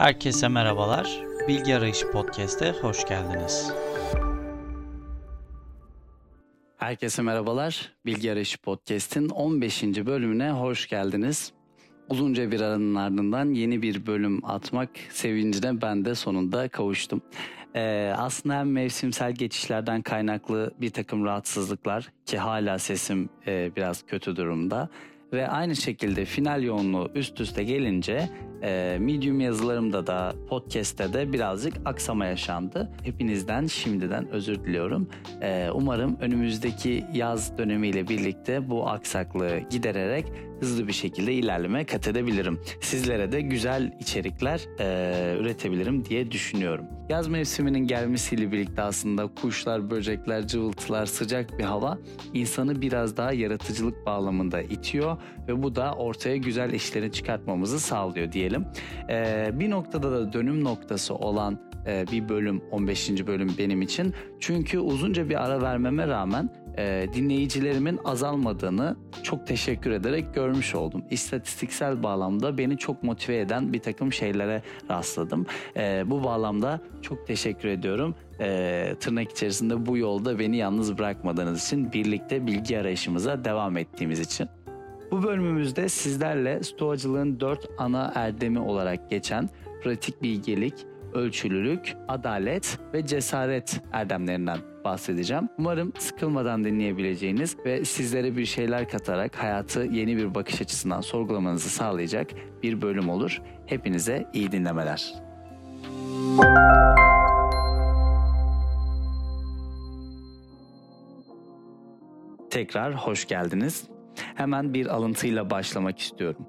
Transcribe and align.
Herkese 0.00 0.48
merhabalar. 0.48 1.20
Bilgi 1.48 1.76
Arayışı 1.76 2.10
Podcast'e 2.10 2.72
hoş 2.72 3.04
geldiniz. 3.04 3.72
Herkese 6.76 7.22
merhabalar. 7.22 7.92
Bilgi 8.06 8.32
Arayışı 8.32 8.58
Podcast'in 8.58 9.28
15. 9.28 9.82
bölümüne 9.82 10.50
hoş 10.50 10.88
geldiniz. 10.88 11.52
Uzunca 12.08 12.50
bir 12.50 12.60
aranın 12.60 12.94
ardından 12.94 13.54
yeni 13.54 13.82
bir 13.82 14.06
bölüm 14.06 14.44
atmak 14.44 14.90
sevincine 15.10 15.82
ben 15.82 16.04
de 16.04 16.14
sonunda 16.14 16.68
kavuştum. 16.68 17.22
Ee, 17.74 18.12
aslında 18.16 18.58
hem 18.58 18.72
mevsimsel 18.72 19.32
geçişlerden 19.32 20.02
kaynaklı 20.02 20.74
bir 20.80 20.90
takım 20.90 21.24
rahatsızlıklar 21.24 22.12
ki 22.26 22.38
hala 22.38 22.78
sesim 22.78 23.28
e, 23.46 23.70
biraz 23.76 24.06
kötü 24.06 24.36
durumda 24.36 24.88
ve 25.32 25.48
aynı 25.48 25.76
şekilde 25.76 26.24
final 26.24 26.62
yoğunluğu 26.62 27.10
üst 27.14 27.40
üste 27.40 27.64
gelince 27.64 28.28
e, 28.62 28.96
Medium 29.00 29.40
yazılarımda 29.40 30.06
da 30.06 30.34
podcast'te 30.48 31.12
de 31.12 31.32
birazcık 31.32 31.74
aksama 31.84 32.26
yaşandı. 32.26 32.90
Hepinizden 33.02 33.66
şimdiden 33.66 34.28
özür 34.28 34.64
diliyorum. 34.64 35.08
E, 35.42 35.68
umarım 35.74 36.16
önümüzdeki 36.20 37.04
yaz 37.14 37.58
dönemiyle 37.58 38.08
birlikte 38.08 38.70
bu 38.70 38.88
aksaklığı 38.88 39.58
gidererek 39.70 40.26
hızlı 40.60 40.88
bir 40.88 40.92
şekilde 40.92 41.32
ilerleme 41.34 41.84
kat 41.84 42.08
edebilirim. 42.08 42.60
Sizlere 42.80 43.32
de 43.32 43.40
güzel 43.40 43.92
içerikler 44.00 44.60
e, 44.80 45.36
üretebilirim 45.40 46.04
diye 46.04 46.30
düşünüyorum. 46.30 46.84
Yaz 47.08 47.28
mevsiminin 47.28 47.86
gelmesiyle 47.86 48.52
birlikte 48.52 48.82
aslında 48.82 49.26
kuşlar, 49.26 49.90
böcekler, 49.90 50.46
cıvıltılar, 50.46 51.06
sıcak 51.06 51.58
bir 51.58 51.64
hava 51.64 51.98
insanı 52.34 52.82
biraz 52.82 53.16
daha 53.16 53.32
yaratıcılık 53.32 54.06
bağlamında 54.06 54.62
itiyor 54.62 55.16
ve 55.48 55.62
bu 55.62 55.74
da 55.74 55.94
ortaya 55.94 56.36
güzel 56.36 56.72
işleri 56.72 57.12
çıkartmamızı 57.12 57.80
sağlıyor 57.80 58.32
diyelim. 58.32 58.66
E, 59.08 59.50
bir 59.52 59.70
noktada 59.70 60.12
da 60.12 60.32
dönüm 60.32 60.64
noktası 60.64 61.14
olan 61.14 61.69
e, 61.86 62.04
bir 62.12 62.28
bölüm 62.28 62.62
15. 62.70 63.26
bölüm 63.26 63.54
benim 63.58 63.82
için. 63.82 64.14
Çünkü 64.40 64.78
uzunca 64.78 65.28
bir 65.28 65.44
ara 65.44 65.62
vermeme 65.62 66.08
rağmen 66.08 66.50
e, 66.78 67.06
dinleyicilerimin 67.14 68.00
azalmadığını 68.04 68.96
çok 69.22 69.46
teşekkür 69.46 69.90
ederek 69.90 70.34
görmüş 70.34 70.74
oldum. 70.74 71.02
İstatistiksel 71.10 72.02
bağlamda 72.02 72.58
beni 72.58 72.78
çok 72.78 73.02
motive 73.02 73.38
eden 73.38 73.72
bir 73.72 73.80
takım 73.80 74.12
şeylere 74.12 74.62
rastladım. 74.90 75.46
E, 75.76 76.02
bu 76.06 76.24
bağlamda 76.24 76.80
çok 77.02 77.26
teşekkür 77.26 77.68
ediyorum. 77.68 78.14
Tırnak 79.00 79.30
içerisinde 79.30 79.86
bu 79.86 79.96
yolda 79.96 80.38
beni 80.38 80.56
yalnız 80.56 80.98
bırakmadığınız 80.98 81.64
için 81.64 81.92
birlikte 81.92 82.46
bilgi 82.46 82.78
arayışımıza 82.78 83.44
devam 83.44 83.76
ettiğimiz 83.76 84.20
için. 84.20 84.48
Bu 85.10 85.22
bölümümüzde 85.22 85.88
sizlerle 85.88 86.62
stoacılığın 86.62 87.40
dört 87.40 87.68
ana 87.78 88.12
erdemi 88.14 88.58
olarak 88.58 89.10
geçen 89.10 89.48
pratik 89.82 90.22
bilgelik, 90.22 90.74
ölçülülük, 91.14 91.96
adalet 92.08 92.78
ve 92.94 93.06
cesaret 93.06 93.80
erdemlerinden 93.92 94.58
bahsedeceğim. 94.84 95.48
Umarım 95.58 95.92
sıkılmadan 95.98 96.64
dinleyebileceğiniz 96.64 97.56
ve 97.66 97.84
sizlere 97.84 98.36
bir 98.36 98.44
şeyler 98.44 98.88
katarak 98.88 99.36
hayatı 99.36 99.80
yeni 99.80 100.16
bir 100.16 100.34
bakış 100.34 100.62
açısından 100.62 101.00
sorgulamanızı 101.00 101.68
sağlayacak 101.68 102.30
bir 102.62 102.82
bölüm 102.82 103.08
olur. 103.08 103.42
Hepinize 103.66 104.26
iyi 104.32 104.52
dinlemeler. 104.52 105.14
Tekrar 112.50 112.94
hoş 112.94 113.26
geldiniz. 113.26 113.84
Hemen 114.34 114.74
bir 114.74 114.86
alıntıyla 114.86 115.50
başlamak 115.50 115.98
istiyorum. 115.98 116.46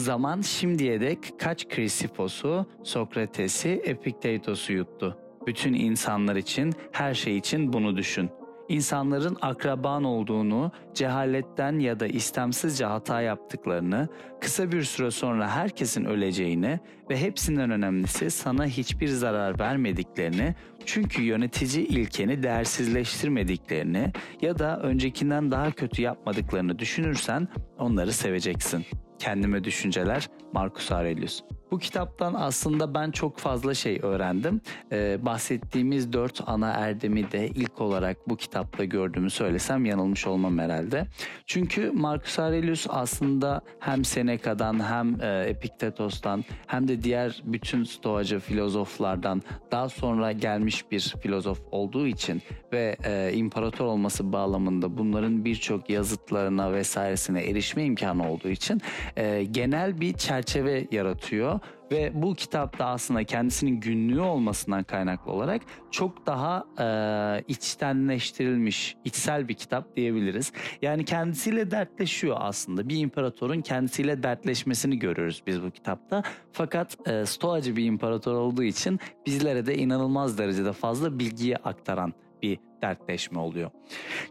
Zaman 0.00 0.40
şimdiye 0.40 1.00
dek 1.00 1.18
kaç 1.38 1.68
Krisipos'u, 1.68 2.66
Sokrates'i, 2.82 3.68
Epikteitos'u 3.68 4.72
yuttu. 4.72 5.18
Bütün 5.46 5.74
insanlar 5.74 6.36
için, 6.36 6.72
her 6.92 7.14
şey 7.14 7.36
için 7.36 7.72
bunu 7.72 7.96
düşün. 7.96 8.30
İnsanların 8.68 9.36
akraban 9.40 10.04
olduğunu, 10.04 10.72
cehaletten 10.94 11.78
ya 11.78 12.00
da 12.00 12.06
istemsizce 12.06 12.84
hata 12.84 13.20
yaptıklarını, 13.20 14.08
kısa 14.40 14.72
bir 14.72 14.82
süre 14.82 15.10
sonra 15.10 15.50
herkesin 15.50 16.04
öleceğini 16.04 16.80
ve 17.10 17.16
hepsinden 17.16 17.70
önemlisi 17.70 18.30
sana 18.30 18.66
hiçbir 18.66 19.08
zarar 19.08 19.58
vermediklerini, 19.58 20.54
çünkü 20.86 21.22
yönetici 21.22 21.86
ilkeni 21.86 22.42
değersizleştirmediklerini 22.42 24.12
ya 24.42 24.58
da 24.58 24.80
öncekinden 24.80 25.50
daha 25.50 25.70
kötü 25.70 26.02
yapmadıklarını 26.02 26.78
düşünürsen 26.78 27.48
onları 27.78 28.12
seveceksin. 28.12 28.84
Kendime 29.20 29.64
Düşünceler 29.64 30.30
Marcus 30.52 30.92
Aurelius. 30.92 31.42
Bu 31.70 31.78
kitaptan 31.78 32.34
aslında 32.34 32.94
ben 32.94 33.10
çok 33.10 33.38
fazla 33.38 33.74
şey 33.74 33.98
öğrendim. 34.02 34.60
Ee, 34.92 35.18
bahsettiğimiz 35.22 36.12
dört 36.12 36.40
ana 36.46 36.70
erdemi 36.70 37.32
de 37.32 37.48
ilk 37.48 37.80
olarak 37.80 38.28
bu 38.28 38.36
kitapta 38.36 38.84
gördüğümü 38.84 39.30
söylesem 39.30 39.84
yanılmış 39.84 40.26
olmam 40.26 40.58
herhalde. 40.58 41.06
Çünkü 41.46 41.90
Marcus 41.90 42.38
Aurelius 42.38 42.86
aslında 42.90 43.60
hem 43.80 44.04
Seneca'dan 44.04 44.84
hem 44.90 45.20
e, 45.20 45.44
Epiktetos'tan 45.48 46.44
hem 46.66 46.88
de 46.88 47.02
diğer 47.02 47.42
bütün 47.44 47.84
stoacı 47.84 48.38
filozoflardan 48.38 49.42
daha 49.72 49.88
sonra 49.88 50.32
gelmiş 50.32 50.90
bir 50.90 51.14
filozof 51.22 51.60
olduğu 51.70 52.06
için 52.06 52.42
ve 52.72 52.96
e, 53.04 53.32
imparator 53.34 53.86
olması 53.86 54.32
bağlamında 54.32 54.98
bunların 54.98 55.44
birçok 55.44 55.90
yazıtlarına 55.90 56.72
vesairesine 56.72 57.44
erişme 57.44 57.84
imkanı 57.84 58.30
olduğu 58.30 58.48
için 58.48 58.82
e, 59.16 59.44
genel 59.44 60.00
bir 60.00 60.12
çerçeve 60.12 60.86
yaratıyor 60.90 61.59
ve 61.90 62.12
bu 62.14 62.34
kitapta 62.34 62.86
aslında 62.86 63.24
kendisinin 63.24 63.80
günlüğü 63.80 64.20
olmasından 64.20 64.82
kaynaklı 64.82 65.32
olarak 65.32 65.62
çok 65.90 66.26
daha 66.26 66.64
e, 66.78 67.44
içtenleştirilmiş, 67.48 68.96
içsel 69.04 69.48
bir 69.48 69.54
kitap 69.54 69.96
diyebiliriz. 69.96 70.52
Yani 70.82 71.04
kendisiyle 71.04 71.70
dertleşiyor 71.70 72.36
aslında. 72.40 72.88
Bir 72.88 72.96
imparatorun 72.96 73.60
kendisiyle 73.60 74.22
dertleşmesini 74.22 74.98
görüyoruz 74.98 75.42
biz 75.46 75.62
bu 75.62 75.70
kitapta. 75.70 76.22
Fakat 76.52 77.08
e, 77.08 77.26
stoacı 77.26 77.76
bir 77.76 77.84
imparator 77.84 78.34
olduğu 78.34 78.62
için 78.62 79.00
bizlere 79.26 79.66
de 79.66 79.76
inanılmaz 79.76 80.38
derecede 80.38 80.72
fazla 80.72 81.18
bilgiyi 81.18 81.56
aktaran 81.56 82.12
bir 82.42 82.58
dertleşme 82.82 83.38
oluyor. 83.38 83.70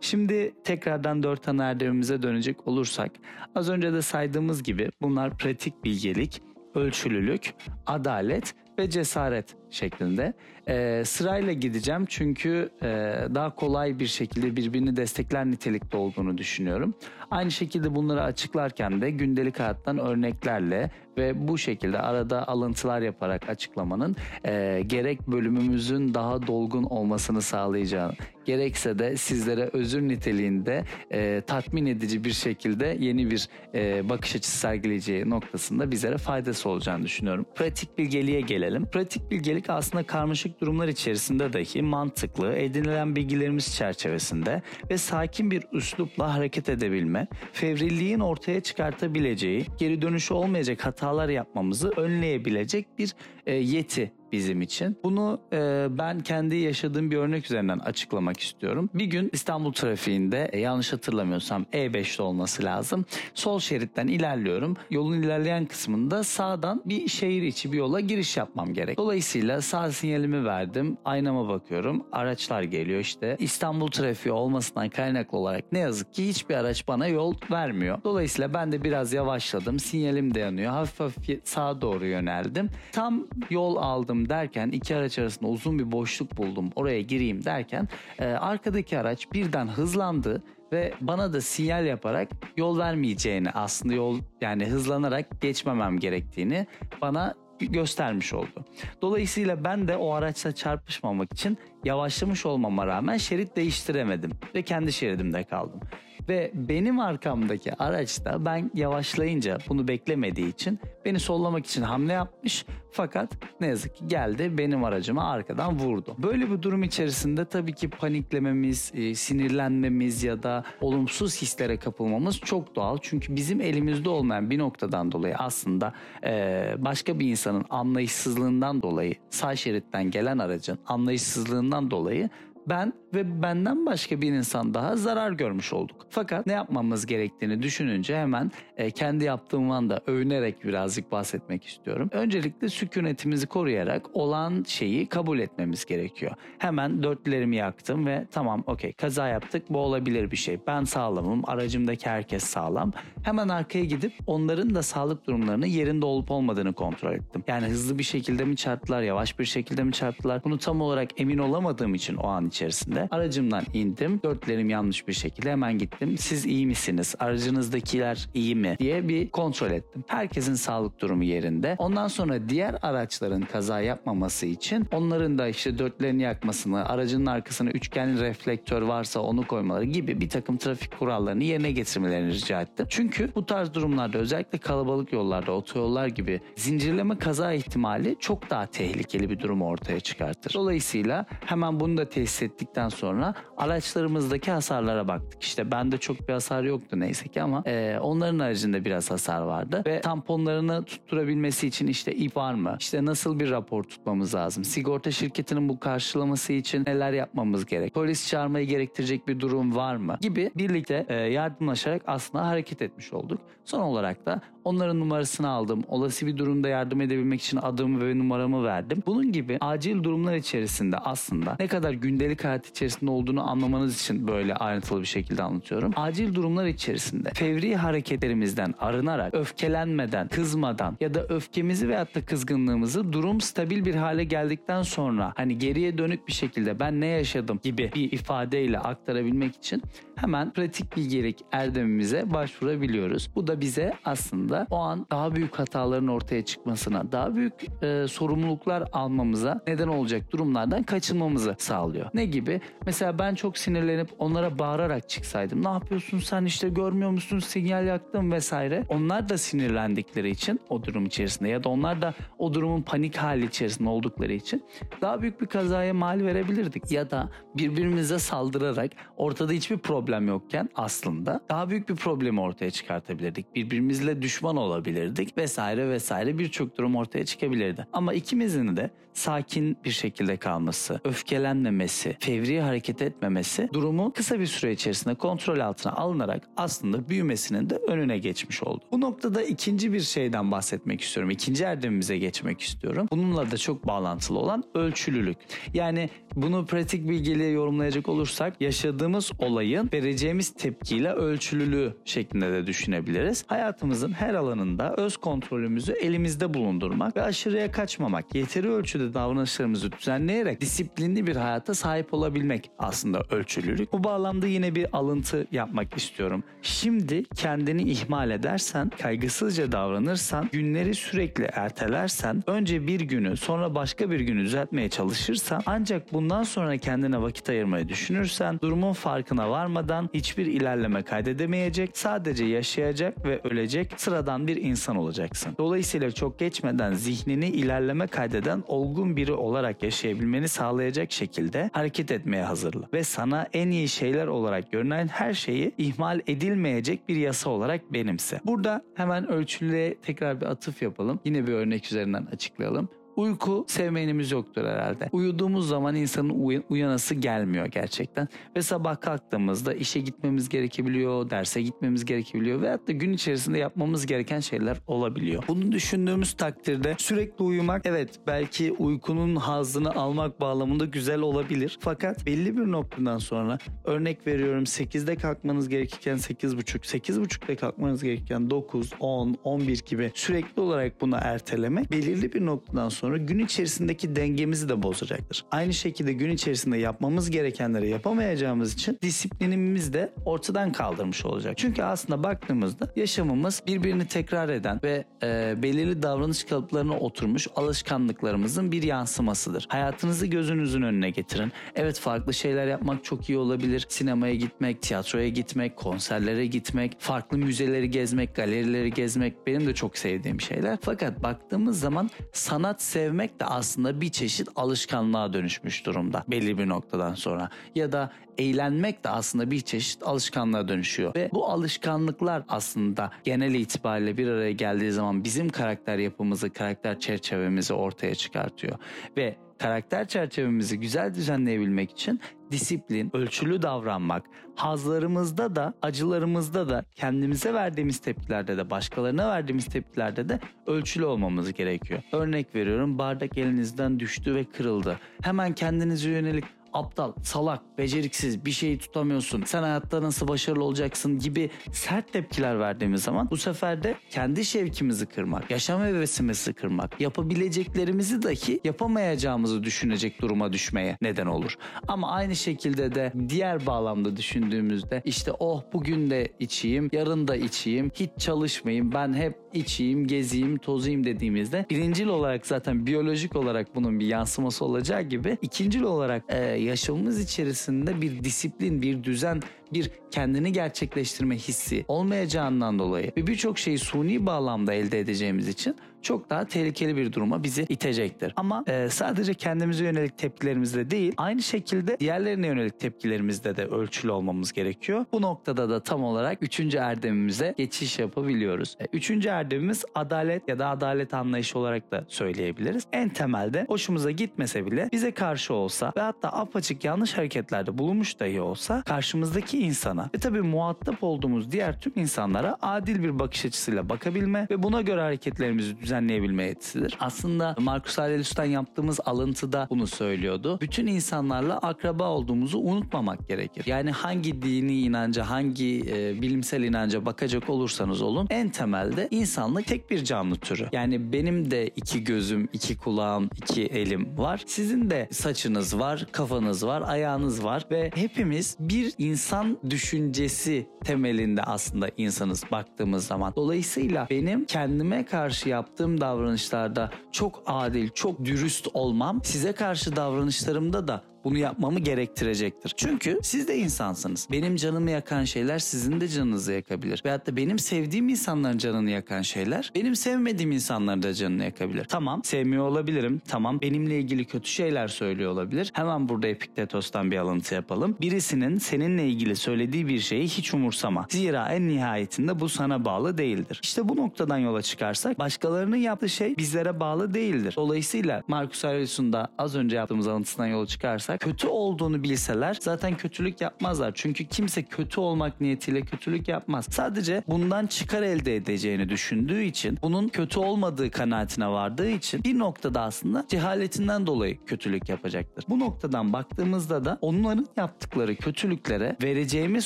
Şimdi 0.01 0.53
tekrardan 0.63 1.23
dört 1.23 1.47
ana 1.47 1.63
erdemimize 1.63 2.23
dönecek 2.23 2.67
olursak 2.67 3.11
az 3.55 3.69
önce 3.69 3.93
de 3.93 4.01
saydığımız 4.01 4.63
gibi 4.63 4.89
bunlar 5.01 5.37
pratik 5.37 5.83
bilgelik, 5.83 6.41
ölçülülük, 6.75 7.53
adalet 7.85 8.55
ve 8.77 8.89
cesaret 8.89 9.57
şeklinde. 9.71 10.33
Ee, 10.67 11.03
sırayla 11.05 11.53
gideceğim 11.53 12.05
çünkü 12.05 12.69
e, 12.81 12.87
daha 13.35 13.55
kolay 13.55 13.99
bir 13.99 14.07
şekilde 14.07 14.55
birbirini 14.55 14.95
destekler 14.95 15.45
nitelikte 15.45 15.97
olduğunu 15.97 16.37
düşünüyorum. 16.37 16.93
Aynı 17.31 17.51
şekilde 17.51 17.95
bunları 17.95 18.23
açıklarken 18.23 19.01
de 19.01 19.11
gündelik 19.11 19.59
hayattan 19.59 19.97
örneklerle 19.97 20.91
ve 21.17 21.47
bu 21.47 21.57
şekilde 21.57 21.99
arada 21.99 22.47
alıntılar 22.47 23.01
yaparak 23.01 23.49
açıklamanın 23.49 24.15
e, 24.45 24.81
gerek 24.87 25.27
bölümümüzün 25.27 26.13
daha 26.13 26.47
dolgun 26.47 26.83
olmasını 26.83 27.41
sağlayacağını 27.41 28.13
gerekse 28.49 28.99
de 28.99 29.17
sizlere 29.17 29.69
özür 29.73 30.01
niteliğinde 30.01 30.83
e, 31.11 31.41
tatmin 31.47 31.85
edici 31.85 32.23
bir 32.23 32.31
şekilde 32.31 32.97
yeni 32.99 33.31
bir 33.31 33.47
e, 33.73 34.09
bakış 34.09 34.35
açısı 34.35 34.57
sergileyeceği 34.57 35.29
noktasında 35.29 35.91
bizlere 35.91 36.17
faydası 36.17 36.69
olacağını 36.69 37.03
düşünüyorum. 37.03 37.45
Pratik 37.55 37.97
bilgeliğe 37.97 38.41
gelelim. 38.41 38.85
Pratik 38.85 39.31
bilgelik 39.31 39.58
aslında 39.67 40.03
karmaşık 40.03 40.61
durumlar 40.61 40.87
içerisinde 40.87 41.53
dahi 41.53 41.81
mantıklı, 41.81 42.53
edinilen 42.53 43.15
bilgilerimiz 43.15 43.75
çerçevesinde 43.75 44.61
ve 44.89 44.97
sakin 44.97 45.51
bir 45.51 45.63
üslupla 45.71 46.33
hareket 46.33 46.69
edebilme, 46.69 47.27
fevrilliğin 47.53 48.19
ortaya 48.19 48.61
çıkartabileceği, 48.61 49.65
geri 49.77 50.01
dönüşü 50.01 50.33
olmayacak 50.33 50.85
hatalar 50.85 51.29
yapmamızı 51.29 51.89
önleyebilecek 51.89 52.87
bir 52.97 53.15
e, 53.45 53.53
yeti 53.53 54.18
bizim 54.31 54.61
için. 54.61 54.97
Bunu 55.03 55.39
e, 55.53 55.87
ben 55.89 56.19
kendi 56.19 56.55
yaşadığım 56.55 57.11
bir 57.11 57.17
örnek 57.17 57.45
üzerinden 57.45 57.79
açıklamak 57.79 58.39
istiyorum. 58.39 58.89
Bir 58.93 59.05
gün 59.05 59.29
İstanbul 59.33 59.73
trafiğinde 59.73 60.49
e, 60.51 60.59
yanlış 60.59 60.93
hatırlamıyorsam 60.93 61.65
E5'te 61.73 62.23
olması 62.23 62.63
lazım. 62.63 63.05
Sol 63.33 63.59
şeritten 63.59 64.07
ilerliyorum. 64.07 64.77
Yolun 64.91 65.21
ilerleyen 65.21 65.65
kısmında 65.65 66.23
sağdan 66.23 66.81
bir 66.85 67.07
şehir 67.07 67.41
içi 67.41 67.71
bir 67.71 67.77
yola 67.77 67.99
giriş 67.99 68.37
yapmam 68.37 68.73
gerek. 68.73 68.97
Dolayısıyla 68.97 69.61
sağ 69.61 69.91
sinyalimi 69.91 70.45
verdim. 70.45 70.97
Aynama 71.05 71.47
bakıyorum. 71.47 72.05
Araçlar 72.11 72.63
geliyor 72.63 72.99
işte. 72.99 73.37
İstanbul 73.39 73.87
trafiği 73.87 74.33
olmasından 74.33 74.89
kaynaklı 74.89 75.37
olarak 75.37 75.71
ne 75.71 75.79
yazık 75.79 76.13
ki 76.13 76.27
hiçbir 76.27 76.55
araç 76.55 76.87
bana 76.87 77.07
yol 77.07 77.33
vermiyor. 77.51 77.97
Dolayısıyla 78.03 78.53
ben 78.53 78.71
de 78.71 78.83
biraz 78.83 79.13
yavaşladım. 79.13 79.79
Sinyalim 79.79 80.33
de 80.33 80.39
yanıyor. 80.39 80.71
Hafif 80.71 80.99
hafif 80.99 81.39
sağa 81.43 81.81
doğru 81.81 82.05
yöneldim. 82.05 82.69
Tam 82.91 83.27
yol 83.49 83.75
aldım 83.75 84.18
gidiyorum 84.19 84.29
derken 84.29 84.69
iki 84.71 84.95
araç 84.95 85.19
arasında 85.19 85.49
uzun 85.49 85.79
bir 85.79 85.91
boşluk 85.91 86.37
buldum 86.37 86.69
oraya 86.75 87.01
gireyim 87.01 87.45
derken 87.45 87.87
e, 88.19 88.25
arkadaki 88.25 88.97
araç 88.97 89.27
birden 89.33 89.67
hızlandı 89.67 90.41
ve 90.71 90.93
bana 91.01 91.33
da 91.33 91.41
sinyal 91.41 91.85
yaparak 91.85 92.29
yol 92.57 92.77
vermeyeceğini 92.77 93.49
aslında 93.51 93.93
yol 93.93 94.19
yani 94.41 94.65
hızlanarak 94.65 95.41
geçmemem 95.41 95.99
gerektiğini 95.99 96.67
bana 97.01 97.35
göstermiş 97.59 98.33
oldu. 98.33 98.65
Dolayısıyla 99.01 99.63
ben 99.63 99.87
de 99.87 99.97
o 99.97 100.13
araçla 100.13 100.51
çarpışmamak 100.51 101.33
için 101.33 101.57
yavaşlamış 101.83 102.45
olmama 102.45 102.87
rağmen 102.87 103.17
şerit 103.17 103.55
değiştiremedim 103.55 104.31
ve 104.55 104.61
kendi 104.61 104.93
şeridimde 104.93 105.43
kaldım. 105.43 105.79
Ve 106.29 106.51
benim 106.53 106.99
arkamdaki 106.99 107.73
araçta 107.73 108.45
ben 108.45 108.71
yavaşlayınca 108.73 109.57
bunu 109.69 109.87
beklemediği 109.87 110.49
için 110.49 110.79
beni 111.05 111.19
sollamak 111.19 111.65
için 111.65 111.81
hamle 111.81 112.13
yapmış 112.13 112.65
fakat 112.91 113.31
ne 113.61 113.67
yazık 113.67 113.95
ki 113.95 114.07
geldi 114.07 114.57
benim 114.57 114.83
aracıma 114.83 115.31
arkadan 115.31 115.79
vurdu. 115.79 116.15
Böyle 116.17 116.51
bir 116.51 116.61
durum 116.61 116.83
içerisinde 116.83 117.45
tabii 117.45 117.73
ki 117.73 117.89
paniklememiz, 117.89 118.91
e, 118.95 119.15
sinirlenmemiz 119.15 120.23
ya 120.23 120.43
da 120.43 120.63
olumsuz 120.81 121.41
hislere 121.41 121.77
kapılmamız 121.77 122.39
çok 122.39 122.75
doğal. 122.75 122.97
Çünkü 123.01 123.35
bizim 123.35 123.61
elimizde 123.61 124.09
olmayan 124.09 124.49
bir 124.49 124.57
noktadan 124.57 125.11
dolayı 125.11 125.35
aslında 125.35 125.93
e, 126.23 126.73
başka 126.77 127.19
bir 127.19 127.29
insanın 127.29 127.65
anlayışsızlığından 127.69 128.81
dolayı 128.81 129.15
sağ 129.29 129.55
şeritten 129.55 130.11
gelen 130.11 130.37
aracın 130.37 130.79
anlayışsızlığından 130.87 131.91
dolayı 131.91 132.29
ben 132.69 132.93
ve 133.13 133.41
benden 133.41 133.85
başka 133.85 134.21
bir 134.21 134.31
insan 134.31 134.73
daha 134.73 134.95
zarar 134.95 135.31
görmüş 135.31 135.73
olduk. 135.73 136.05
Fakat 136.09 136.47
ne 136.47 136.53
yapmamız 136.53 137.05
gerektiğini 137.05 137.63
düşününce 137.63 138.17
hemen 138.17 138.51
e, 138.77 138.91
kendi 138.91 139.23
yaptığımdan 139.23 139.89
da 139.89 140.01
övünerek 140.07 140.63
birazcık 140.63 141.11
bahsetmek 141.11 141.65
istiyorum. 141.65 142.09
Öncelikle 142.11 142.69
sükunetimizi 142.69 143.47
koruyarak 143.47 144.15
olan 144.15 144.63
şeyi 144.67 145.05
kabul 145.05 145.39
etmemiz 145.39 145.85
gerekiyor. 145.85 146.31
Hemen 146.57 147.03
dörtlerimi 147.03 147.55
yaktım 147.55 148.05
ve 148.05 148.27
tamam 148.31 148.63
okey 148.67 148.93
kaza 148.93 149.27
yaptık 149.27 149.63
bu 149.69 149.79
olabilir 149.79 150.31
bir 150.31 150.37
şey. 150.37 150.59
Ben 150.67 150.83
sağlamım 150.83 151.49
aracımdaki 151.49 152.09
herkes 152.09 152.43
sağlam. 152.43 152.91
Hemen 153.23 153.49
arkaya 153.49 153.85
gidip 153.85 154.13
onların 154.27 154.75
da 154.75 154.83
sağlık 154.83 155.27
durumlarını 155.27 155.67
yerinde 155.67 156.05
olup 156.05 156.31
olmadığını 156.31 156.73
kontrol 156.73 157.13
ettim. 157.13 157.43
Yani 157.47 157.67
hızlı 157.67 157.97
bir 157.97 158.03
şekilde 158.03 158.45
mi 158.45 158.55
çarptılar 158.55 159.01
yavaş 159.01 159.39
bir 159.39 159.45
şekilde 159.45 159.83
mi 159.83 159.91
çarptılar 159.91 160.43
bunu 160.43 160.57
tam 160.57 160.81
olarak 160.81 161.21
emin 161.21 161.37
olamadığım 161.37 161.95
için 161.95 162.15
o 162.15 162.27
an 162.27 162.49
içerisinde 162.59 163.07
aracımdan 163.11 163.63
indim. 163.73 164.19
Dörtlerim 164.23 164.69
yanlış 164.69 165.07
bir 165.07 165.13
şekilde 165.13 165.51
hemen 165.51 165.77
gittim. 165.77 166.17
Siz 166.17 166.45
iyi 166.45 166.67
misiniz? 166.67 167.15
Aracınızdakiler 167.19 168.29
iyi 168.33 168.55
mi? 168.55 168.75
diye 168.79 169.07
bir 169.07 169.29
kontrol 169.29 169.71
ettim. 169.71 170.03
Herkesin 170.07 170.53
sağlık 170.53 170.99
durumu 171.01 171.23
yerinde. 171.23 171.75
Ondan 171.77 172.07
sonra 172.07 172.49
diğer 172.49 172.75
araçların 172.81 173.41
kaza 173.41 173.81
yapmaması 173.81 174.45
için 174.45 174.87
onların 174.91 175.37
da 175.37 175.47
işte 175.47 175.77
dörtlerini 175.77 176.21
yakmasını, 176.21 176.89
aracının 176.89 177.25
arkasına 177.25 177.69
üçgenli 177.69 178.21
reflektör 178.21 178.81
varsa 178.81 179.19
onu 179.19 179.47
koymaları 179.47 179.85
gibi 179.85 180.21
bir 180.21 180.29
takım 180.29 180.57
trafik 180.57 180.99
kurallarını 180.99 181.43
yerine 181.43 181.71
getirmelerini 181.71 182.33
rica 182.33 182.61
ettim. 182.61 182.85
Çünkü 182.89 183.29
bu 183.35 183.45
tarz 183.45 183.73
durumlarda 183.73 184.17
özellikle 184.17 184.57
kalabalık 184.57 185.13
yollarda, 185.13 185.51
otoyollar 185.51 186.07
gibi 186.07 186.41
zincirleme 186.55 187.17
kaza 187.17 187.53
ihtimali 187.53 188.15
çok 188.19 188.49
daha 188.49 188.65
tehlikeli 188.65 189.29
bir 189.29 189.39
durum 189.39 189.61
ortaya 189.61 189.99
çıkartır. 189.99 190.53
Dolayısıyla 190.53 191.25
hemen 191.45 191.79
bunu 191.79 191.97
da 191.97 192.09
tesis 192.09 192.48
ettikten 192.49 192.89
sonra 192.89 193.33
araçlarımızdaki 193.57 194.51
hasarlara 194.51 195.07
baktık. 195.07 195.43
İşte 195.43 195.71
bende 195.71 195.97
çok 195.97 196.27
bir 196.27 196.33
hasar 196.33 196.63
yoktu 196.63 196.99
neyse 196.99 197.27
ki 197.27 197.41
ama 197.41 197.63
e, 197.65 197.99
onların 197.99 198.39
aracında 198.39 198.85
biraz 198.85 199.11
hasar 199.11 199.41
vardı 199.41 199.83
ve 199.85 200.01
tamponlarını 200.01 200.83
tutturabilmesi 200.83 201.67
için 201.67 201.87
işte 201.87 202.15
ip 202.15 202.37
var 202.37 202.53
mı? 202.53 202.75
İşte 202.79 203.05
nasıl 203.05 203.39
bir 203.39 203.49
rapor 203.49 203.83
tutmamız 203.83 204.35
lazım? 204.35 204.63
Sigorta 204.63 205.11
şirketinin 205.11 205.69
bu 205.69 205.79
karşılaması 205.79 206.53
için 206.53 206.85
neler 206.85 207.13
yapmamız 207.13 207.65
gerek? 207.65 207.93
Polis 207.93 208.29
çağırmayı 208.29 208.67
gerektirecek 208.67 209.27
bir 209.27 209.39
durum 209.39 209.75
var 209.75 209.95
mı? 209.95 210.17
Gibi 210.21 210.51
birlikte 210.55 211.05
e, 211.09 211.15
yardımlaşarak 211.15 212.01
aslında 212.07 212.47
hareket 212.47 212.81
etmiş 212.81 213.13
olduk. 213.13 213.41
Son 213.65 213.79
olarak 213.79 214.25
da 214.25 214.41
onların 214.63 214.99
numarasını 214.99 215.49
aldım. 215.49 215.83
Olası 215.87 216.27
bir 216.27 216.37
durumda 216.37 216.67
yardım 216.67 217.01
edebilmek 217.01 217.41
için 217.41 217.57
adımı 217.57 218.07
ve 218.07 218.17
numaramı 218.17 218.63
verdim. 218.63 219.03
Bunun 219.05 219.31
gibi 219.31 219.57
acil 219.61 220.03
durumlar 220.03 220.35
içerisinde 220.35 220.97
aslında 220.97 221.55
ne 221.59 221.67
kadar 221.67 221.93
gündelik 221.93 222.43
hayat 222.43 222.67
içerisinde 222.67 223.11
olduğunu 223.11 223.49
anlamanız 223.49 224.01
için 224.01 224.27
böyle 224.27 224.55
ayrıntılı 224.55 225.01
bir 225.01 225.05
şekilde 225.05 225.43
anlatıyorum. 225.43 225.93
Acil 225.95 226.35
durumlar 226.35 226.65
içerisinde 226.65 227.29
fevri 227.33 227.75
hareketlerimizden 227.75 228.73
arınarak, 228.79 229.33
öfkelenmeden, 229.33 230.27
kızmadan 230.27 230.97
ya 230.99 231.13
da 231.13 231.23
öfkemizi 231.23 231.89
veyahut 231.89 232.15
da 232.15 232.25
kızgınlığımızı 232.25 233.13
durum 233.13 233.41
stabil 233.41 233.85
bir 233.85 233.95
hale 233.95 234.23
geldikten 234.23 234.81
sonra 234.81 235.33
hani 235.35 235.57
geriye 235.57 235.97
dönük 235.97 236.27
bir 236.27 236.33
şekilde 236.33 236.79
ben 236.79 237.01
ne 237.01 237.05
yaşadım 237.05 237.59
gibi 237.63 237.91
bir 237.95 238.11
ifadeyle 238.11 238.79
aktarabilmek 238.79 239.55
için 239.55 239.81
hemen 240.21 240.51
pratik 240.51 240.97
bilgelik 240.97 241.39
erdemimize 241.51 242.33
başvurabiliyoruz. 242.33 243.29
Bu 243.35 243.47
da 243.47 243.61
bize 243.61 243.93
aslında 244.05 244.67
o 244.69 244.75
an 244.75 245.05
daha 245.11 245.35
büyük 245.35 245.59
hataların 245.59 246.07
ortaya 246.07 246.45
çıkmasına, 246.45 247.11
daha 247.11 247.35
büyük 247.35 247.53
e, 247.83 248.07
sorumluluklar 248.07 248.89
almamıza 248.91 249.61
neden 249.67 249.87
olacak 249.87 250.31
durumlardan 250.31 250.83
kaçınmamızı 250.83 251.55
sağlıyor. 251.57 252.09
Ne 252.13 252.25
gibi? 252.25 252.61
Mesela 252.85 253.19
ben 253.19 253.35
çok 253.35 253.57
sinirlenip 253.57 254.09
onlara 254.19 254.59
bağırarak 254.59 255.09
çıksaydım. 255.09 255.63
Ne 255.63 255.69
yapıyorsun 255.69 256.19
sen 256.19 256.45
işte 256.45 256.69
görmüyor 256.69 257.11
musun 257.11 257.39
sinyal 257.39 257.85
yaktım 257.85 258.31
vesaire. 258.31 258.83
Onlar 258.89 259.29
da 259.29 259.37
sinirlendikleri 259.37 260.29
için 260.29 260.59
o 260.69 260.83
durum 260.83 261.05
içerisinde 261.05 261.49
ya 261.49 261.63
da 261.63 261.69
onlar 261.69 262.01
da 262.01 262.13
o 262.37 262.53
durumun 262.53 262.81
panik 262.81 263.17
hali 263.17 263.45
içerisinde 263.45 263.89
oldukları 263.89 264.33
için 264.33 264.63
daha 265.01 265.21
büyük 265.21 265.41
bir 265.41 265.47
kazaya 265.47 265.93
mal 265.93 266.19
verebilirdik. 266.21 266.91
Ya 266.91 267.11
da 267.11 267.29
birbirimize 267.55 268.19
saldırarak 268.19 268.91
ortada 269.17 269.53
hiçbir 269.53 269.77
problem 269.77 270.08
yokken 270.17 270.69
aslında 270.75 271.41
daha 271.49 271.69
büyük 271.69 271.89
bir 271.89 271.95
problemi 271.95 272.41
ortaya 272.41 272.71
çıkartabilirdik. 272.71 273.55
Birbirimizle 273.55 274.21
düşman 274.21 274.57
olabilirdik 274.57 275.37
vesaire 275.37 275.89
vesaire 275.89 276.37
birçok 276.37 276.77
durum 276.77 276.95
ortaya 276.95 277.25
çıkabilirdi. 277.25 277.87
Ama 277.93 278.13
ikimizin 278.13 278.77
de 278.77 278.89
sakin 279.13 279.77
bir 279.85 279.91
şekilde 279.91 280.37
kalması, 280.37 281.01
öfkelenmemesi, 281.03 282.17
fevri 282.19 282.61
hareket 282.61 283.01
etmemesi 283.01 283.69
durumu 283.73 284.13
kısa 284.13 284.39
bir 284.39 284.45
süre 284.45 284.71
içerisinde 284.71 285.15
kontrol 285.15 285.59
altına 285.59 285.93
alınarak 285.93 286.43
aslında 286.57 287.09
büyümesinin 287.09 287.69
de 287.69 287.75
önüne 287.75 288.17
geçmiş 288.17 288.63
oldu. 288.63 288.85
Bu 288.91 289.01
noktada 289.01 289.43
ikinci 289.43 289.93
bir 289.93 289.99
şeyden 289.99 290.51
bahsetmek 290.51 291.01
istiyorum. 291.01 291.31
İkinci 291.31 291.63
erdemimize 291.63 292.17
geçmek 292.17 292.61
istiyorum. 292.61 293.07
Bununla 293.11 293.51
da 293.51 293.57
çok 293.57 293.87
bağlantılı 293.87 294.39
olan 294.39 294.63
ölçülülük. 294.73 295.37
Yani 295.73 296.09
bunu 296.35 296.65
pratik 296.65 297.09
bilgiyle 297.09 297.45
yorumlayacak 297.45 298.09
olursak 298.09 298.61
yaşadığımız 298.61 299.31
olayın 299.39 299.91
vereceğimiz 300.03 300.53
tepkiyle 300.53 301.11
ölçülülüğü 301.11 301.93
şeklinde 302.05 302.51
de 302.51 302.67
düşünebiliriz. 302.67 303.45
Hayatımızın 303.47 304.11
her 304.11 304.33
alanında 304.33 304.95
öz 304.97 305.17
kontrolümüzü 305.17 305.91
elimizde 305.91 306.53
bulundurmak 306.53 307.15
ve 307.15 307.21
aşırıya 307.21 307.71
kaçmamak, 307.71 308.35
yeteri 308.35 308.69
ölçüde 308.69 309.13
davranışlarımızı 309.13 309.91
düzenleyerek 309.91 310.61
disiplinli 310.61 311.27
bir 311.27 311.35
hayata 311.35 311.73
sahip 311.73 312.13
olabilmek 312.13 312.71
aslında 312.79 313.23
ölçülülük. 313.31 313.93
Bu 313.93 314.03
bağlamda 314.03 314.47
yine 314.47 314.75
bir 314.75 314.87
alıntı 314.93 315.47
yapmak 315.51 315.97
istiyorum. 315.97 316.43
Şimdi 316.61 317.23
kendini 317.35 317.81
ihmal 317.81 318.31
edersen, 318.31 318.91
kaygısızca 319.01 319.71
davranırsan, 319.71 320.49
günleri 320.51 320.95
sürekli 320.95 321.43
ertelersen, 321.43 322.43
önce 322.47 322.87
bir 322.87 323.01
günü 323.01 323.37
sonra 323.37 323.75
başka 323.75 324.11
bir 324.11 324.19
günü 324.19 324.43
düzeltmeye 324.43 324.89
çalışırsan 324.89 325.61
ancak 325.65 326.13
bundan 326.13 326.43
sonra 326.43 326.77
kendine 326.77 327.21
vakit 327.21 327.49
ayırmayı 327.49 327.89
düşünürsen 327.89 328.59
durumun 328.61 328.93
farkına 328.93 329.49
varmadan 329.49 329.88
hiçbir 330.13 330.45
ilerleme 330.45 331.03
kaydedemeyecek, 331.03 331.97
sadece 331.97 332.45
yaşayacak 332.45 333.25
ve 333.25 333.39
ölecek 333.43 333.93
sıradan 333.97 334.47
bir 334.47 334.55
insan 334.55 334.95
olacaksın. 334.95 335.55
Dolayısıyla 335.57 336.11
çok 336.11 336.39
geçmeden 336.39 336.93
zihnini 336.93 337.47
ilerleme 337.47 338.07
kaydeden 338.07 338.63
olgun 338.67 339.15
biri 339.15 339.33
olarak 339.33 339.83
yaşayabilmeni 339.83 340.47
sağlayacak 340.47 341.11
şekilde 341.11 341.69
hareket 341.73 342.11
etmeye 342.11 342.43
hazırla 342.43 342.87
ve 342.93 343.03
sana 343.03 343.47
en 343.53 343.67
iyi 343.67 343.87
şeyler 343.87 344.27
olarak 344.27 344.71
görünen 344.71 345.07
her 345.07 345.33
şeyi 345.33 345.71
ihmal 345.77 346.21
edilmeyecek 346.27 347.09
bir 347.09 347.15
yasa 347.15 347.49
olarak 347.49 347.93
benimse. 347.93 348.39
Burada 348.45 348.81
hemen 348.95 349.27
ölçülüğe 349.27 349.95
tekrar 350.01 350.41
bir 350.41 350.45
atıf 350.45 350.81
yapalım. 350.81 351.19
Yine 351.25 351.47
bir 351.47 351.53
örnek 351.53 351.85
üzerinden 351.85 352.25
açıklayalım. 352.25 352.89
Uyku 353.19 353.65
sevmeyenimiz 353.67 354.31
yoktur 354.31 354.65
herhalde. 354.65 355.09
Uyuduğumuz 355.11 355.67
zaman 355.67 355.95
insanın 355.95 356.29
uy- 356.29 356.61
uyanası 356.69 357.15
gelmiyor 357.15 357.65
gerçekten. 357.65 358.27
Ve 358.55 358.61
sabah 358.61 359.01
kalktığımızda 359.01 359.73
işe 359.73 359.99
gitmemiz 359.99 360.49
gerekebiliyor, 360.49 361.29
derse 361.29 361.61
gitmemiz 361.61 362.05
gerekebiliyor 362.05 362.61
veyahut 362.61 362.87
da 362.87 362.91
gün 362.91 363.13
içerisinde 363.13 363.57
yapmamız 363.57 364.05
gereken 364.05 364.39
şeyler 364.39 364.77
olabiliyor. 364.87 365.43
Bunu 365.47 365.71
düşündüğümüz 365.71 366.33
takdirde 366.33 366.95
sürekli 366.97 367.43
uyumak 367.43 367.85
evet 367.85 368.19
belki 368.27 368.71
uykunun 368.71 369.35
hazını 369.35 369.95
almak 369.95 370.41
bağlamında 370.41 370.85
güzel 370.85 371.19
olabilir. 371.19 371.77
Fakat 371.81 372.25
belli 372.25 372.57
bir 372.57 372.71
noktadan 372.71 373.17
sonra 373.17 373.57
örnek 373.85 374.27
veriyorum 374.27 374.63
8'de 374.63 375.15
kalkmanız 375.15 375.69
gerekirken 375.69 376.17
8.30, 376.17 376.97
8.30'da 376.97 377.55
kalkmanız 377.55 378.03
gerekirken 378.03 378.49
9, 378.49 378.89
10, 378.99 379.37
11 379.43 379.81
gibi 379.85 380.11
sürekli 380.15 380.61
olarak 380.61 381.01
bunu 381.01 381.15
ertelemek 381.21 381.91
belirli 381.91 382.33
bir 382.33 382.45
noktadan 382.45 382.89
sonra 382.89 383.08
sonra 383.09 383.17
gün 383.17 383.39
içerisindeki 383.39 384.15
dengemizi 384.15 384.69
de 384.69 384.83
bozacaktır. 384.83 385.45
Aynı 385.51 385.73
şekilde 385.73 386.13
gün 386.13 386.29
içerisinde 386.29 386.77
yapmamız 386.77 387.29
gerekenleri 387.29 387.89
yapamayacağımız 387.89 388.73
için 388.73 388.97
disiplinimiz 389.01 389.93
de 389.93 390.13
ortadan 390.25 390.71
kaldırmış 390.71 391.25
olacak. 391.25 391.53
Çünkü 391.57 391.83
aslında 391.83 392.23
baktığımızda 392.23 392.91
yaşamımız 392.95 393.63
birbirini 393.67 394.07
tekrar 394.07 394.49
eden 394.49 394.79
ve 394.83 395.03
e, 395.23 395.55
belirli 395.63 396.03
davranış 396.03 396.43
kalıplarına 396.43 396.97
oturmuş 396.97 397.47
alışkanlıklarımızın 397.55 398.71
bir 398.71 398.83
yansımasıdır. 398.83 399.65
Hayatınızı 399.69 400.25
gözünüzün 400.25 400.81
önüne 400.81 401.09
getirin. 401.09 401.51
Evet 401.75 401.99
farklı 401.99 402.33
şeyler 402.33 402.67
yapmak 402.67 403.03
çok 403.03 403.29
iyi 403.29 403.37
olabilir. 403.37 403.85
Sinemaya 403.89 404.35
gitmek, 404.35 404.81
tiyatroya 404.81 405.29
gitmek, 405.29 405.75
konserlere 405.75 406.45
gitmek, 406.45 406.95
farklı 406.99 407.37
müzeleri 407.37 407.91
gezmek, 407.91 408.35
galerileri 408.35 408.93
gezmek 408.93 409.47
benim 409.47 409.67
de 409.67 409.73
çok 409.73 409.97
sevdiğim 409.97 410.41
şeyler. 410.41 410.77
Fakat 410.81 411.23
baktığımız 411.23 411.79
zaman 411.79 412.09
sanat 412.33 412.81
sevmek 412.99 413.39
de 413.39 413.45
aslında 413.45 414.01
bir 414.01 414.09
çeşit 414.09 414.47
alışkanlığa 414.55 415.33
dönüşmüş 415.33 415.85
durumda 415.85 416.23
belli 416.27 416.57
bir 416.57 416.69
noktadan 416.69 417.13
sonra. 417.13 417.49
Ya 417.75 417.91
da 417.91 418.11
eğlenmek 418.37 419.03
de 419.03 419.09
aslında 419.09 419.51
bir 419.51 419.61
çeşit 419.61 420.03
alışkanlığa 420.03 420.67
dönüşüyor. 420.67 421.15
Ve 421.15 421.29
bu 421.33 421.47
alışkanlıklar 421.47 422.43
aslında 422.47 423.11
genel 423.23 423.53
itibariyle 423.53 424.17
bir 424.17 424.27
araya 424.27 424.51
geldiği 424.51 424.91
zaman 424.91 425.23
bizim 425.23 425.49
karakter 425.49 425.97
yapımızı, 425.97 426.53
karakter 426.53 426.99
çerçevemizi 426.99 427.73
ortaya 427.73 428.15
çıkartıyor. 428.15 428.77
Ve 429.17 429.35
karakter 429.59 430.07
çerçevemizi 430.07 430.79
güzel 430.79 431.13
düzenleyebilmek 431.13 431.91
için 431.91 432.21
disiplin, 432.51 433.15
ölçülü 433.15 433.61
davranmak, 433.61 434.25
hazlarımızda 434.55 435.55
da, 435.55 435.73
acılarımızda 435.81 436.69
da, 436.69 436.85
kendimize 436.95 437.53
verdiğimiz 437.53 437.99
tepkilerde 437.99 438.57
de, 438.57 438.69
başkalarına 438.69 439.29
verdiğimiz 439.29 439.65
tepkilerde 439.65 440.29
de 440.29 440.39
ölçülü 440.67 441.05
olmamız 441.05 441.53
gerekiyor. 441.53 442.01
Örnek 442.11 442.55
veriyorum 442.55 442.97
bardak 442.97 443.37
elinizden 443.37 443.99
düştü 443.99 444.35
ve 444.35 444.43
kırıldı. 444.43 444.99
Hemen 445.21 445.53
kendinize 445.53 446.09
yönelik 446.09 446.45
aptal, 446.73 447.13
salak, 447.23 447.77
beceriksiz, 447.77 448.45
bir 448.45 448.51
şeyi 448.51 448.77
tutamıyorsun, 448.77 449.43
sen 449.45 449.63
hayatta 449.63 450.01
nasıl 450.01 450.27
başarılı 450.27 450.63
olacaksın 450.63 451.19
gibi 451.19 451.49
sert 451.71 452.13
tepkiler 452.13 452.59
verdiğimiz 452.59 453.03
zaman 453.03 453.29
bu 453.31 453.37
sefer 453.37 453.83
de 453.83 453.95
kendi 454.09 454.45
şevkimizi 454.45 455.05
kırmak, 455.05 455.51
yaşam 455.51 455.81
hevesimizi 455.81 456.53
kırmak, 456.53 457.01
yapabileceklerimizi 457.01 458.21
dahi 458.21 458.59
yapamayacağımızı 458.63 459.63
düşünecek 459.63 460.21
duruma 460.21 460.53
düşmeye 460.53 460.97
neden 461.01 461.25
olur. 461.25 461.57
Ama 461.87 462.11
aynı 462.11 462.35
şekilde 462.35 462.95
de 462.95 463.13
diğer 463.29 463.65
bağlamda 463.65 464.17
düşündüğümüzde 464.17 465.01
işte 465.05 465.31
oh 465.39 465.63
bugün 465.73 466.09
de 466.09 466.33
içeyim, 466.39 466.89
yarın 466.93 467.27
da 467.27 467.35
içeyim, 467.35 467.91
hiç 467.95 468.09
çalışmayayım, 468.17 468.91
ben 468.91 469.13
hep 469.13 469.35
içeyim, 469.53 470.07
gezeyim, 470.07 470.57
tozayım 470.57 471.03
dediğimizde 471.03 471.65
birincil 471.69 472.07
olarak 472.07 472.47
zaten 472.47 472.85
biyolojik 472.85 473.35
olarak 473.35 473.75
bunun 473.75 473.99
bir 473.99 474.05
yansıması 474.05 474.65
olacağı 474.65 475.01
gibi 475.01 475.37
ikincil 475.41 475.81
olarak 475.81 476.23
e, 476.29 476.58
yaşamımız 476.61 477.19
içerisinde 477.19 478.01
bir 478.01 478.23
disiplin, 478.23 478.81
bir 478.81 479.03
düzen, 479.03 479.41
bir 479.73 479.91
kendini 480.11 480.53
gerçekleştirme 480.53 481.35
hissi 481.35 481.85
olmayacağından 481.87 482.79
dolayı 482.79 483.11
ve 483.17 483.27
birçok 483.27 483.59
şeyi 483.59 483.79
suni 483.79 484.25
bağlamda 484.25 484.73
elde 484.73 484.99
edeceğimiz 484.99 485.47
için 485.47 485.75
çok 486.01 486.29
daha 486.29 486.45
tehlikeli 486.45 486.95
bir 486.95 487.13
duruma 487.13 487.43
bizi 487.43 487.65
itecektir. 487.69 488.33
Ama 488.35 488.63
e, 488.67 488.89
sadece 488.89 489.33
kendimize 489.33 489.85
yönelik 489.85 490.17
tepkilerimizde 490.17 490.91
değil, 490.91 491.13
aynı 491.17 491.41
şekilde 491.41 491.99
diğerlerine 491.99 492.47
yönelik 492.47 492.79
tepkilerimizde 492.79 493.55
de 493.55 493.65
ölçülü 493.65 494.11
olmamız 494.11 494.51
gerekiyor. 494.53 495.05
Bu 495.11 495.21
noktada 495.21 495.69
da 495.69 495.79
tam 495.79 496.03
olarak 496.03 496.43
üçüncü 496.43 496.77
erdemimize 496.77 497.53
geçiş 497.57 497.99
yapabiliyoruz. 497.99 498.77
E, 498.79 498.85
üçüncü 498.93 499.29
erdemimiz 499.29 499.85
adalet 499.95 500.47
ya 500.47 500.59
da 500.59 500.69
adalet 500.69 501.13
anlayışı 501.13 501.59
olarak 501.59 501.91
da 501.91 502.05
söyleyebiliriz. 502.07 502.83
En 502.91 503.09
temelde 503.09 503.65
hoşumuza 503.67 504.11
gitmese 504.11 504.65
bile 504.65 504.89
bize 504.91 505.11
karşı 505.11 505.53
olsa 505.53 505.93
ve 505.97 506.01
hatta 506.01 506.29
apaçık 506.29 506.83
yanlış 506.83 507.17
hareketlerde 507.17 507.77
bulunmuş 507.77 508.19
dahi 508.19 508.41
olsa 508.41 508.83
karşımızdaki 508.83 509.59
insana 509.59 510.09
ve 510.15 510.19
tabii 510.19 510.41
muhatap 510.41 511.03
olduğumuz 511.03 511.51
diğer 511.51 511.81
tüm 511.81 511.93
insanlara 511.95 512.57
adil 512.61 513.03
bir 513.03 513.19
bakış 513.19 513.45
açısıyla 513.45 513.89
bakabilme 513.89 514.47
ve 514.49 514.63
buna 514.63 514.81
göre 514.81 515.01
hareketlerimizi 515.01 515.75
düzenleyebilme 515.89 516.43
yetisidir. 516.43 516.97
Aslında 516.99 517.55
Marcus 517.59 517.99
Aurelius'tan 517.99 518.45
yaptığımız 518.45 518.99
alıntıda 519.05 519.67
bunu 519.69 519.87
söylüyordu. 519.87 520.57
Bütün 520.61 520.87
insanlarla 520.87 521.57
akraba 521.57 522.09
olduğumuzu 522.09 522.59
unutmamak 522.59 523.27
gerekir. 523.27 523.63
Yani 523.65 523.91
hangi 523.91 524.41
dini 524.41 524.79
inanca, 524.79 525.29
hangi 525.29 525.79
e, 525.79 526.21
bilimsel 526.21 526.63
inanca 526.63 527.05
bakacak 527.05 527.49
olursanız 527.49 528.01
olun 528.01 528.27
en 528.29 528.49
temelde 528.49 529.07
insanlık 529.11 529.67
tek 529.67 529.91
bir 529.91 530.03
canlı 530.03 530.35
türü. 530.35 530.67
Yani 530.71 531.13
benim 531.13 531.51
de 531.51 531.67
iki 531.67 532.03
gözüm, 532.03 532.49
iki 532.53 532.77
kulağım, 532.77 533.29
iki 533.37 533.65
elim 533.65 534.17
var. 534.17 534.43
Sizin 534.45 534.89
de 534.89 535.07
saçınız 535.11 535.79
var, 535.79 536.07
kafanız 536.11 536.65
var, 536.65 536.83
ayağınız 536.85 537.43
var 537.43 537.65
ve 537.71 537.91
hepimiz 537.95 538.57
bir 538.59 538.93
insan 538.97 539.57
düşüncesi 539.69 540.67
temelinde 540.83 541.43
aslında 541.43 541.89
insanız 541.97 542.43
baktığımız 542.51 543.07
zaman. 543.07 543.33
Dolayısıyla 543.35 544.07
benim 544.09 544.45
kendime 544.45 545.05
karşı 545.05 545.49
yaptığım 545.49 545.78
davranışlarda 545.79 546.91
çok 547.11 547.43
adil, 547.45 547.89
çok 547.89 548.25
dürüst 548.25 548.67
olmam 548.73 549.23
size 549.23 549.51
karşı 549.51 549.95
davranışlarımda 549.95 550.87
da 550.87 551.03
bunu 551.29 551.37
yapmamı 551.37 551.79
gerektirecektir. 551.79 552.73
Çünkü 552.77 553.19
siz 553.23 553.47
de 553.47 553.57
insansınız. 553.57 554.27
Benim 554.31 554.55
canımı 554.55 554.91
yakan 554.91 555.23
şeyler 555.23 555.59
sizin 555.59 556.01
de 556.01 556.07
canınızı 556.07 556.53
yakabilir. 556.53 557.01
Veyahut 557.05 557.27
da 557.27 557.35
benim 557.35 557.59
sevdiğim 557.59 558.09
insanların 558.09 558.57
canını 558.57 558.89
yakan 558.89 559.21
şeyler 559.21 559.71
benim 559.75 559.95
sevmediğim 559.95 560.51
insanların 560.51 561.03
da 561.03 561.13
canını 561.13 561.43
yakabilir. 561.43 561.85
Tamam 561.85 562.23
sevmiyor 562.23 562.67
olabilirim. 562.67 563.21
Tamam 563.27 563.61
benimle 563.61 563.99
ilgili 563.99 564.25
kötü 564.25 564.49
şeyler 564.49 564.87
söylüyor 564.87 565.31
olabilir. 565.31 565.71
Hemen 565.73 566.09
burada 566.09 566.27
Epiktetos'tan 566.27 567.11
bir 567.11 567.17
alıntı 567.17 567.55
yapalım. 567.55 567.95
Birisinin 568.01 568.57
seninle 568.57 569.07
ilgili 569.07 569.35
söylediği 569.35 569.87
bir 569.87 569.99
şeyi 569.99 570.23
hiç 570.23 570.53
umursama. 570.53 571.05
Zira 571.09 571.49
en 571.53 571.69
nihayetinde 571.69 572.39
bu 572.39 572.49
sana 572.49 572.85
bağlı 572.85 573.17
değildir. 573.17 573.59
İşte 573.63 573.89
bu 573.89 573.95
noktadan 573.95 574.37
yola 574.37 574.61
çıkarsak 574.61 575.19
başkalarının 575.19 575.75
yaptığı 575.75 576.09
şey 576.09 576.37
bizlere 576.37 576.79
bağlı 576.79 577.13
değildir. 577.13 577.53
Dolayısıyla 577.57 578.23
Marcus 578.27 578.65
Aurelius'un 578.65 579.13
da 579.13 579.27
az 579.37 579.55
önce 579.55 579.75
yaptığımız 579.75 580.07
alıntısından 580.07 580.47
yola 580.47 580.65
çıkarsak 580.65 581.18
kötü 581.19 581.47
olduğunu 581.47 582.03
bilseler 582.03 582.57
zaten 582.61 582.97
kötülük 582.97 583.41
yapmazlar. 583.41 583.91
Çünkü 583.95 584.25
kimse 584.25 584.63
kötü 584.63 584.99
olmak 584.99 585.41
niyetiyle 585.41 585.81
kötülük 585.81 586.27
yapmaz. 586.27 586.65
Sadece 586.69 587.23
bundan 587.27 587.67
çıkar 587.67 588.01
elde 588.01 588.35
edeceğini 588.35 588.89
düşündüğü 588.89 589.43
için 589.43 589.79
bunun 589.81 590.07
kötü 590.07 590.39
olmadığı 590.39 590.91
kanaatine 590.91 591.47
vardığı 591.47 591.89
için 591.89 592.23
bir 592.23 592.39
noktada 592.39 592.81
aslında 592.81 593.25
cehaletinden 593.29 594.07
dolayı 594.07 594.45
kötülük 594.45 594.89
yapacaktır. 594.89 595.45
Bu 595.49 595.59
noktadan 595.59 596.13
baktığımızda 596.13 596.85
da 596.85 596.97
onların 597.01 597.47
yaptıkları 597.57 598.15
kötülüklere 598.15 598.95
vereceğimiz 599.03 599.65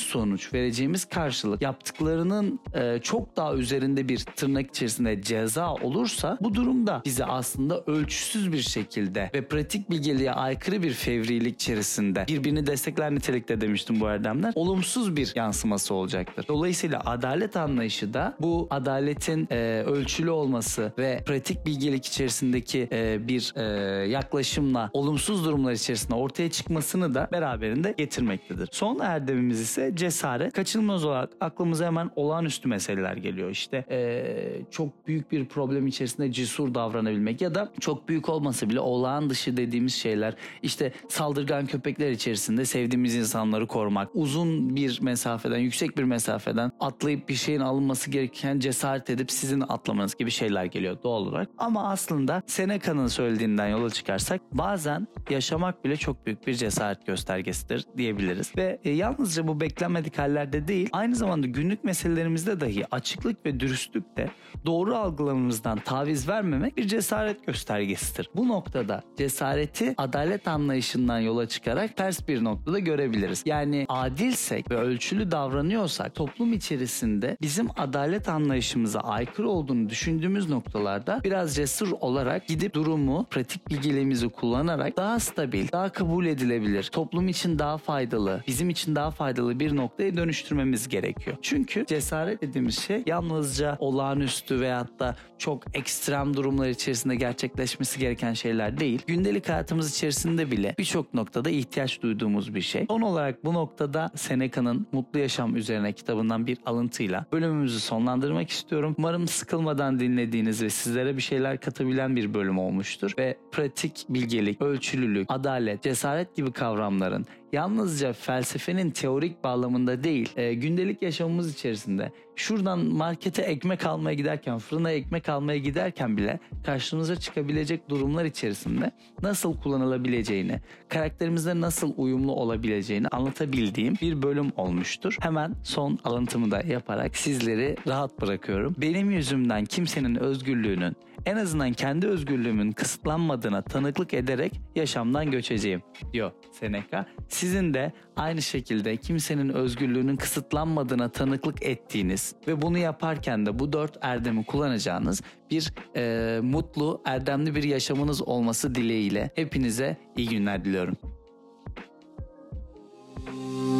sonuç, 0.00 0.54
vereceğimiz 0.54 1.04
karşılık 1.04 1.62
yaptıklarının 1.62 2.60
e, 2.74 2.98
çok 3.02 3.36
daha 3.36 3.54
üzerinde 3.54 4.08
bir 4.08 4.18
tırnak 4.18 4.70
içerisinde 4.70 5.22
ceza 5.22 5.74
olursa 5.74 6.38
bu 6.40 6.54
durumda 6.54 7.02
bize 7.04 7.24
aslında 7.24 7.80
ölçüsüz 7.86 8.52
bir 8.52 8.62
şekilde 8.62 9.30
ve 9.34 9.48
pratik 9.48 9.90
bilgeliğe 9.90 10.32
aykırı 10.32 10.82
bir 10.82 10.92
fevrilik 11.34 11.54
içerisinde 11.54 12.24
birbirini 12.28 12.66
destekler 12.66 13.14
nitelikte 13.14 13.60
demiştim 13.60 14.00
bu 14.00 14.08
erdemler. 14.08 14.52
Olumsuz 14.54 15.16
bir 15.16 15.32
yansıması 15.34 15.94
olacaktır. 15.94 16.44
Dolayısıyla 16.48 17.02
adalet 17.04 17.56
anlayışı 17.56 18.14
da 18.14 18.36
bu 18.40 18.66
adaletin 18.70 19.48
e, 19.50 19.82
ölçülü 19.86 20.30
olması 20.30 20.92
ve 20.98 21.22
pratik 21.26 21.66
bilgelik 21.66 22.06
içerisindeki 22.06 22.88
e, 22.92 23.28
bir 23.28 23.52
e, 23.56 23.62
yaklaşımla 24.08 24.90
olumsuz 24.92 25.44
durumlar 25.44 25.72
içerisinde 25.72 26.14
ortaya 26.14 26.50
çıkmasını 26.50 27.14
da 27.14 27.28
beraberinde 27.32 27.94
getirmektedir. 27.98 28.68
Son 28.72 28.98
erdemimiz 28.98 29.60
ise 29.60 29.92
cesaret. 29.94 30.52
Kaçınılmaz 30.52 31.04
olarak 31.04 31.30
aklımıza 31.40 31.86
hemen 31.86 32.10
olağanüstü 32.16 32.68
meseleler 32.68 33.16
geliyor. 33.16 33.50
İşte 33.50 33.84
e, 33.90 34.26
çok 34.70 35.06
büyük 35.06 35.32
bir 35.32 35.44
problem 35.44 35.86
içerisinde 35.86 36.32
cesur 36.32 36.74
davranabilmek 36.74 37.40
ya 37.40 37.54
da 37.54 37.72
çok 37.80 38.08
büyük 38.08 38.28
olmasa 38.28 38.68
bile 38.68 38.80
olağan 38.80 39.30
dışı 39.30 39.56
dediğimiz 39.56 39.94
şeyler. 39.94 40.34
İşte 40.62 40.92
saldırgan 41.24 41.66
köpekler 41.66 42.10
içerisinde 42.10 42.64
sevdiğimiz 42.64 43.14
insanları 43.14 43.66
korumak, 43.66 44.08
uzun 44.14 44.76
bir 44.76 45.02
mesafeden, 45.02 45.58
yüksek 45.58 45.98
bir 45.98 46.04
mesafeden 46.04 46.70
atlayıp 46.80 47.28
bir 47.28 47.34
şeyin 47.34 47.60
alınması 47.60 48.10
gereken 48.10 48.58
cesaret 48.58 49.10
edip 49.10 49.30
sizin 49.30 49.60
atlamanız 49.60 50.14
gibi 50.14 50.30
şeyler 50.30 50.64
geliyor 50.64 51.02
doğal 51.02 51.22
olarak. 51.22 51.48
Ama 51.58 51.90
aslında 51.90 52.42
Seneca'nın 52.46 53.06
söylediğinden 53.06 53.68
yola 53.68 53.90
çıkarsak 53.90 54.40
bazen 54.52 55.06
yaşamak 55.30 55.84
bile 55.84 55.96
çok 55.96 56.26
büyük 56.26 56.46
bir 56.46 56.54
cesaret 56.54 57.06
göstergesidir 57.06 57.86
diyebiliriz. 57.96 58.52
Ve 58.56 58.80
e, 58.84 58.90
yalnızca 58.90 59.48
bu 59.48 59.60
beklenmedik 59.60 60.18
hallerde 60.18 60.68
değil, 60.68 60.88
aynı 60.92 61.14
zamanda 61.16 61.46
günlük 61.46 61.84
meselelerimizde 61.84 62.60
dahi 62.60 62.94
açıklık 62.94 63.46
ve 63.46 63.60
dürüstlük 63.60 64.16
de 64.16 64.30
doğru 64.66 64.96
algılamamızdan 64.96 65.78
taviz 65.78 66.28
vermemek 66.28 66.76
bir 66.76 66.88
cesaret 66.88 67.46
göstergesidir. 67.46 68.30
Bu 68.34 68.48
noktada 68.48 69.02
cesareti 69.18 69.94
adalet 69.96 70.48
anlayışından 70.48 71.13
noktasından 71.14 71.20
yola 71.20 71.48
çıkarak 71.48 71.96
ters 71.96 72.28
bir 72.28 72.44
noktada 72.44 72.78
görebiliriz. 72.78 73.42
Yani 73.46 73.86
adilsek 73.88 74.70
ve 74.70 74.76
ölçülü 74.76 75.30
davranıyorsak 75.30 76.14
toplum 76.14 76.52
içerisinde 76.52 77.36
bizim 77.42 77.68
adalet 77.76 78.28
anlayışımıza 78.28 79.00
aykırı 79.00 79.48
olduğunu 79.48 79.88
düşündüğümüz 79.88 80.48
noktalarda 80.48 81.20
biraz 81.24 81.54
cesur 81.54 81.92
olarak 82.00 82.46
gidip 82.46 82.74
durumu 82.74 83.26
pratik 83.30 83.70
bilgilerimizi 83.70 84.28
kullanarak 84.28 84.96
daha 84.96 85.20
stabil, 85.20 85.68
daha 85.72 85.88
kabul 85.88 86.26
edilebilir, 86.26 86.90
toplum 86.92 87.28
için 87.28 87.58
daha 87.58 87.78
faydalı, 87.78 88.42
bizim 88.46 88.70
için 88.70 88.94
daha 88.96 89.10
faydalı 89.10 89.60
bir 89.60 89.76
noktaya 89.76 90.16
dönüştürmemiz 90.16 90.88
gerekiyor. 90.88 91.36
Çünkü 91.42 91.84
cesaret 91.86 92.42
dediğimiz 92.42 92.78
şey 92.78 93.02
yalnızca 93.06 93.76
olağanüstü 93.80 94.60
veyahut 94.60 94.98
da 95.00 95.16
çok 95.38 95.76
ekstrem 95.76 96.36
durumlar 96.36 96.68
içerisinde 96.68 97.16
gerçekleşmesi 97.16 98.00
gereken 98.00 98.32
şeyler 98.32 98.80
değil. 98.80 99.02
Gündelik 99.06 99.48
hayatımız 99.48 99.90
içerisinde 99.90 100.50
bile 100.50 100.74
birçok 100.78 101.03
noktada 101.14 101.50
ihtiyaç 101.50 102.02
duyduğumuz 102.02 102.54
bir 102.54 102.60
şey. 102.60 102.86
Son 102.88 103.00
olarak 103.00 103.44
bu 103.44 103.54
noktada 103.54 104.10
Seneca'nın 104.14 104.86
Mutlu 104.92 105.18
Yaşam 105.18 105.56
üzerine 105.56 105.92
kitabından 105.92 106.46
bir 106.46 106.58
alıntıyla 106.66 107.26
bölümümüzü 107.32 107.80
sonlandırmak 107.80 108.50
istiyorum. 108.50 108.94
Umarım 108.98 109.28
sıkılmadan 109.28 110.00
dinlediğiniz 110.00 110.62
ve 110.62 110.70
sizlere 110.70 111.16
bir 111.16 111.22
şeyler 111.22 111.60
katabilen 111.60 112.16
bir 112.16 112.34
bölüm 112.34 112.58
olmuştur 112.58 113.12
ve 113.18 113.38
pratik 113.52 114.06
bilgelik, 114.08 114.62
ölçülülük, 114.62 115.26
adalet, 115.30 115.82
cesaret 115.82 116.36
gibi 116.36 116.52
kavramların 116.52 117.26
yalnızca 117.54 118.12
felsefenin 118.12 118.90
teorik 118.90 119.44
bağlamında 119.44 120.04
değil, 120.04 120.32
e, 120.36 120.54
gündelik 120.54 121.02
yaşamımız 121.02 121.54
içerisinde 121.54 122.12
şuradan 122.36 122.78
markete 122.78 123.42
ekmek 123.42 123.86
almaya 123.86 124.14
giderken, 124.14 124.58
fırına 124.58 124.90
ekmek 124.90 125.28
almaya 125.28 125.58
giderken 125.58 126.16
bile 126.16 126.40
karşımıza 126.66 127.16
çıkabilecek 127.16 127.88
durumlar 127.88 128.24
içerisinde 128.24 128.90
nasıl 129.22 129.56
kullanılabileceğini, 129.60 130.60
karakterimizde 130.88 131.60
nasıl 131.60 131.94
uyumlu 131.96 132.32
olabileceğini 132.32 133.08
anlatabildiğim 133.08 133.94
bir 134.02 134.22
bölüm 134.22 134.52
olmuştur. 134.56 135.16
Hemen 135.20 135.54
son 135.62 135.98
alıntımı 136.04 136.50
da 136.50 136.60
yaparak 136.60 137.16
sizleri 137.16 137.76
rahat 137.86 138.20
bırakıyorum. 138.20 138.74
Benim 138.78 139.10
yüzümden 139.10 139.64
kimsenin 139.64 140.14
özgürlüğünün 140.14 140.96
en 141.26 141.36
azından 141.36 141.72
kendi 141.72 142.06
özgürlüğümün 142.06 142.72
kısıtlanmadığına 142.72 143.62
tanıklık 143.62 144.14
ederek 144.14 144.60
yaşamdan 144.74 145.30
göçeceğim 145.30 145.82
diyor 146.12 146.32
Seneca. 146.52 147.06
Sizin 147.44 147.74
de 147.74 147.92
aynı 148.16 148.42
şekilde 148.42 148.96
kimsenin 148.96 149.48
özgürlüğünün 149.48 150.16
kısıtlanmadığına 150.16 151.08
tanıklık 151.08 151.62
ettiğiniz 151.62 152.34
ve 152.48 152.62
bunu 152.62 152.78
yaparken 152.78 153.46
de 153.46 153.58
bu 153.58 153.72
dört 153.72 153.98
erdemi 154.00 154.44
kullanacağınız 154.44 155.22
bir 155.50 155.72
e, 155.96 156.40
mutlu, 156.40 157.02
erdemli 157.04 157.54
bir 157.54 157.62
yaşamınız 157.62 158.22
olması 158.22 158.74
dileğiyle 158.74 159.30
hepinize 159.34 159.96
iyi 160.16 160.28
günler 160.28 160.64
diliyorum. 160.64 160.96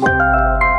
Thank 0.01 0.74